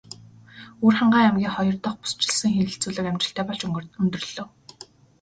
[0.81, 3.61] Өвөрхангай аймгийн хоёр дахь бүсчилсэн хэлэлцүүлэг амжилттай болж
[4.01, 4.45] өндөрлөлөө.